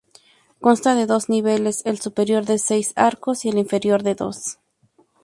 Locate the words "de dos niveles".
0.95-1.83